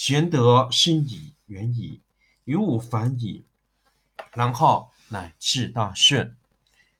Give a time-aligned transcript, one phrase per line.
[0.00, 2.02] 玄德深矣，远矣，
[2.44, 3.44] 于物反矣，
[4.32, 6.36] 然后乃至大顺。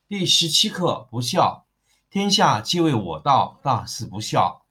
[0.09, 1.65] 第十七课不孝。
[2.11, 4.65] 天下皆为我道，大事不孝。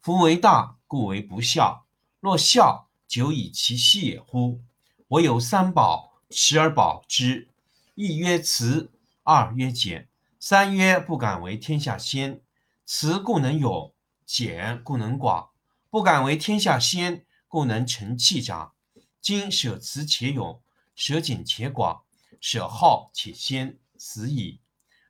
[0.00, 1.84] 夫为大，故为不孝。
[2.20, 4.60] 若孝，久以其细也乎？
[5.08, 7.48] 我有三宝，持而保之。
[7.96, 8.92] 一曰慈，
[9.24, 12.40] 二曰俭，三曰不敢为天下先。
[12.86, 13.92] 慈故能勇，
[14.24, 15.50] 俭故能广。
[15.90, 17.26] 不敢为天下先。
[17.52, 18.72] 故能成器长。
[19.20, 20.62] 今舍辞且勇，
[20.94, 22.02] 舍俭且广，
[22.40, 24.58] 舍好且先，死矣。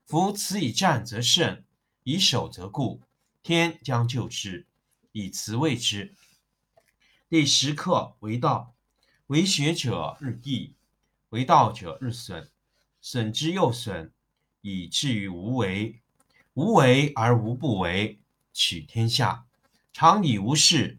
[0.05, 1.63] 夫此以战则胜，
[2.03, 3.01] 以守则固。
[3.45, 4.67] 天将就之，
[5.13, 6.17] 以辞为之。
[7.29, 8.75] 第十课为道，
[9.29, 10.75] 为学者日益，
[11.29, 12.51] 为道者日损，
[13.01, 14.13] 损之又损，
[14.63, 16.01] 以至于无为。
[16.55, 18.21] 无为而无不为，
[18.53, 19.47] 取天下
[19.93, 20.99] 常以无事。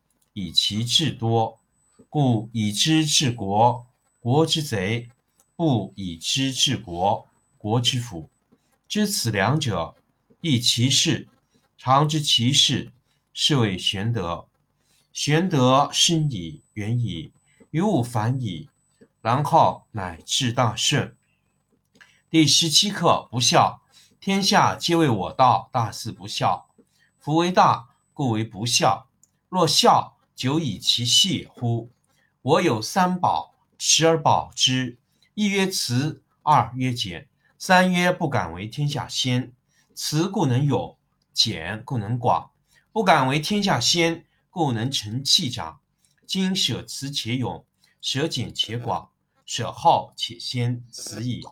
[0.33, 1.59] 以其智多，
[2.09, 3.85] 故以知治国，
[4.19, 5.09] 国之贼；
[5.55, 7.27] 不以知治国，
[7.57, 8.29] 国之福。
[8.87, 9.95] 知此两者，
[10.41, 11.27] 亦其事。
[11.77, 12.91] 常知其事，
[13.33, 14.47] 是谓玄德。
[15.11, 17.33] 玄德深矣，远矣，
[17.71, 18.69] 于物反矣，
[19.21, 21.15] 然后乃至大顺。
[22.29, 23.81] 第十七课不孝。
[24.21, 26.69] 天下皆为我道，大事不孝。
[27.19, 29.07] 夫为大，故为不孝。
[29.49, 31.91] 若孝，久以其细乎？
[32.41, 34.97] 我有三宝，持而保之。
[35.35, 37.29] 一曰慈，二曰俭，
[37.59, 39.53] 三曰不敢为天下先。
[39.93, 40.97] 慈故能勇，
[41.31, 42.49] 俭故能广。
[42.91, 45.79] 不敢为天下先，故能成器长。
[46.25, 47.63] 今舍慈且勇，
[48.01, 49.11] 舍俭且广，
[49.45, 51.43] 舍好且先，死矣。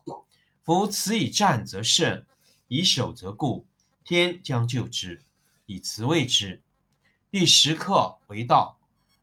[0.63, 2.25] 夫慈以战则胜，
[2.67, 3.67] 以守则固。
[4.03, 5.22] 天将就之，
[5.67, 6.63] 以慈为之。
[7.29, 8.78] 第十课为道。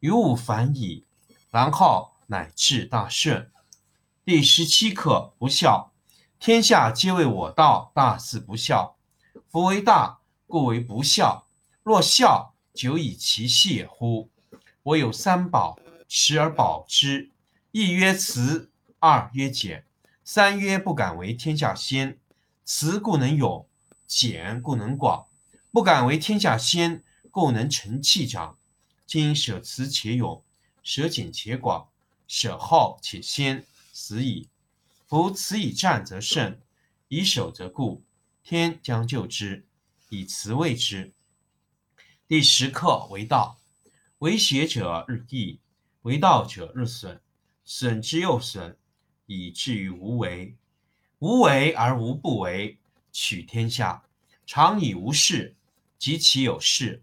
[0.00, 1.04] 于物反矣，
[1.50, 3.50] 然后乃至大顺。
[4.24, 5.92] 第十七课不孝。
[6.38, 8.96] 天下皆为我道，大事不孝。
[9.50, 11.46] 夫为大，故为不孝。
[11.82, 14.30] 若孝，久以其细也乎？
[14.82, 17.30] 我有三宝，持而保之。
[17.72, 18.70] 一曰慈，
[19.00, 19.84] 二曰俭，
[20.24, 22.18] 三曰不敢为天下先。
[22.64, 23.68] 慈故能勇，
[24.06, 25.26] 俭故能广。
[25.70, 28.56] 不敢为天下先，故能成器长。
[29.10, 30.44] 今舍慈且勇，
[30.84, 31.88] 舍俭且广，
[32.28, 34.48] 舍好且先，死矣。
[35.08, 36.60] 夫此以战则胜，
[37.08, 38.04] 以守则固。
[38.44, 39.66] 天将救之，
[40.10, 41.12] 以辞为之。
[42.28, 43.58] 第十课为道，
[44.20, 45.58] 为学者日益，
[46.02, 47.20] 为道者日损，
[47.64, 48.78] 损之又损，
[49.26, 50.54] 以至于无为。
[51.18, 52.78] 无为而无不为，
[53.10, 54.04] 取天下
[54.46, 55.56] 常以无事，
[55.98, 57.02] 及其有事，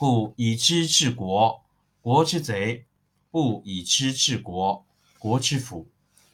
[0.00, 1.62] 故以知治国，
[2.00, 2.86] 国之贼；
[3.30, 4.86] 不以知治国，
[5.18, 5.90] 国之福。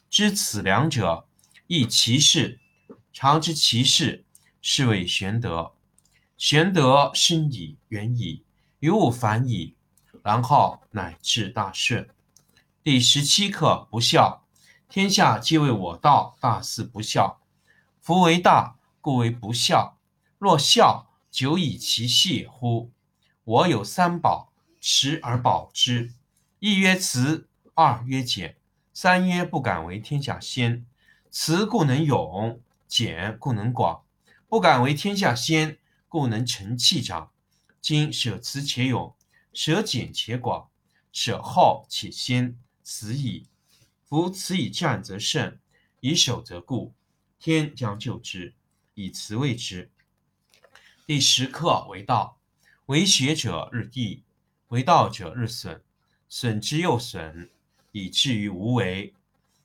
[0.09, 1.27] 知此两者，
[1.67, 2.61] 亦其事。
[3.13, 4.25] 常知其事，
[4.63, 5.73] 是谓玄德。
[6.37, 8.45] 玄德深矣，远矣，
[8.79, 9.75] 于物反矣，
[10.23, 12.09] 然后乃至大顺。
[12.85, 14.47] 第十七课不孝。
[14.89, 17.41] 天下皆为我道，大事不孝。
[18.01, 19.99] 夫为大，故为不孝。
[20.39, 22.93] 若孝，久以其谢乎？
[23.47, 26.13] 我有三宝，持而保之。
[26.59, 28.57] 一曰慈，二曰俭，
[28.93, 30.85] 三曰不敢为天下先。
[31.31, 34.03] 慈故能勇，俭故能广。
[34.49, 35.79] 不敢为天下先，
[36.09, 37.31] 故能成器长。
[37.81, 39.15] 今舍慈且勇，
[39.53, 40.69] 舍俭且广，
[41.13, 43.47] 舍后且先，此矣。
[44.03, 45.57] 夫此以战则胜，
[46.01, 46.93] 以守则固。
[47.39, 48.55] 天将救之，
[48.95, 49.93] 以慈为之。
[51.07, 52.41] 第十课为道，
[52.87, 54.23] 为学者日益，
[54.69, 55.83] 为道者日损，
[56.29, 57.50] 损之又损，
[57.91, 59.12] 以至于无为。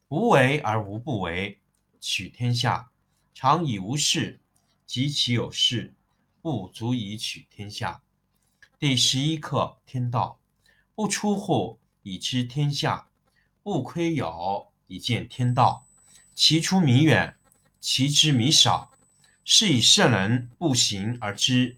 [0.08, 1.60] 无为而无不为，
[2.00, 2.90] 取天下
[3.36, 4.40] 常以无事，
[4.88, 5.94] 及其有事，
[6.42, 8.02] 不足以取天下。
[8.80, 10.40] 第十一课天道，
[10.96, 13.08] 不出户，以知天下。
[13.62, 15.86] 不窥有，以见天道。
[16.34, 17.38] 其出弥远，
[17.80, 18.92] 其知弥少。
[19.46, 21.78] 是以圣人不行而知，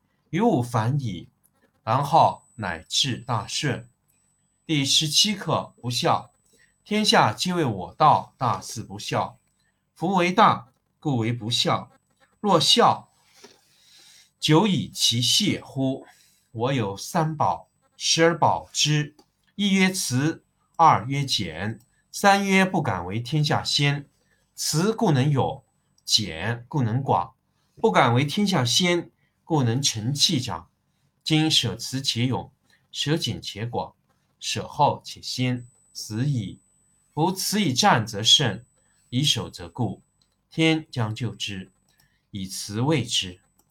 [0.31, 1.27] 于物反矣，
[1.83, 3.89] 然后乃至大顺。
[4.65, 6.31] 第十七课不孝。
[6.85, 9.37] 天下皆为我道，大事不孝。
[9.93, 10.69] 夫为大，
[11.01, 11.91] 故为不孝。
[12.39, 13.09] 若孝，
[14.39, 16.05] 久以其谢乎？
[16.51, 17.67] 我有三宝，
[17.97, 19.17] 持而保之。
[19.55, 20.45] 一曰慈。
[20.77, 21.79] 二曰俭，
[22.09, 24.07] 三曰不敢为天下先。
[24.55, 25.61] 慈故能勇，
[26.05, 27.33] 俭故能广。
[27.75, 29.11] 不敢为天下先，
[29.51, 30.69] 故能成器长。
[31.25, 32.49] 今舍慈且勇，
[32.89, 33.93] 舍俭且广，
[34.39, 36.57] 舍后且先，此矣。
[37.13, 38.63] 夫此以战则胜，
[39.09, 40.01] 以守则固。
[40.49, 41.69] 天将就之，
[42.29, 43.40] 以慈为之。